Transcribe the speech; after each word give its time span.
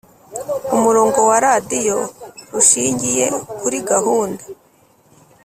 umurongo 0.75 1.19
wa 1.29 1.37
radiyo 1.45 1.97
rushingiye 2.53 3.25
kuri 3.59 3.77
gahunda 3.89 4.43